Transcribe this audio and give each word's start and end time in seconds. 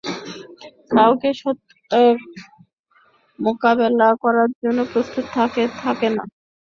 কেউই 0.91 1.31
সত্যটা 1.41 1.99
মোকাবেলা 3.39 4.09
করার 4.23 4.49
জন্য 4.61 4.79
প্রস্তুত 4.91 5.25
থাকে 5.79 6.07
না। 6.15 6.23